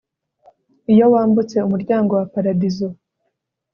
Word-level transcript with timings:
iyo 0.93 1.05
wambutse 1.13 1.57
umuryango 1.67 2.11
wa 2.19 2.25
paradizo 2.33 2.87